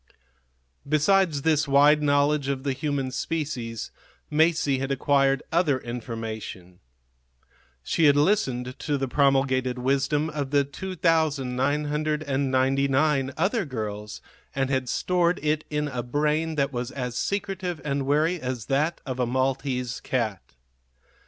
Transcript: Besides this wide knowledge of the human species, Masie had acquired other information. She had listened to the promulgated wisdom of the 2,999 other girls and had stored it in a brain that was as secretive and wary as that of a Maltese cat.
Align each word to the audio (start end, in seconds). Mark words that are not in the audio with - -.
Besides 0.89 1.43
this 1.43 1.67
wide 1.67 2.01
knowledge 2.01 2.47
of 2.47 2.63
the 2.63 2.73
human 2.73 3.11
species, 3.11 3.91
Masie 4.31 4.79
had 4.79 4.91
acquired 4.91 5.43
other 5.51 5.77
information. 5.77 6.79
She 7.83 8.05
had 8.05 8.15
listened 8.15 8.79
to 8.79 8.97
the 8.97 9.07
promulgated 9.07 9.77
wisdom 9.77 10.31
of 10.31 10.49
the 10.49 10.63
2,999 10.63 13.31
other 13.37 13.63
girls 13.63 14.21
and 14.55 14.71
had 14.71 14.89
stored 14.89 15.39
it 15.43 15.65
in 15.69 15.87
a 15.87 16.01
brain 16.01 16.55
that 16.55 16.73
was 16.73 16.89
as 16.89 17.15
secretive 17.15 17.79
and 17.85 18.07
wary 18.07 18.41
as 18.41 18.65
that 18.65 19.01
of 19.05 19.19
a 19.19 19.27
Maltese 19.27 19.99
cat. 19.99 20.55